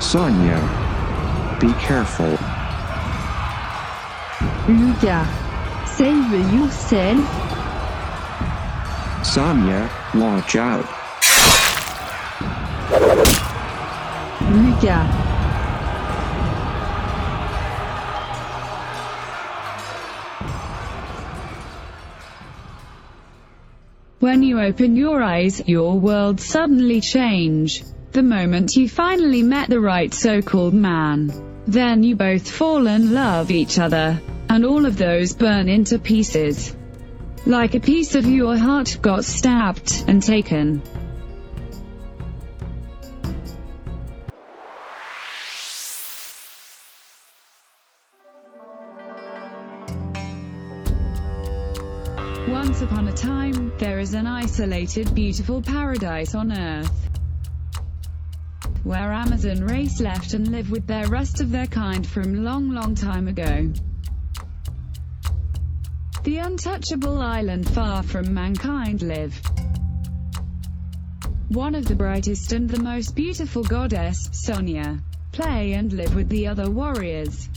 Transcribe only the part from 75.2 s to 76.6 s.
play and live with the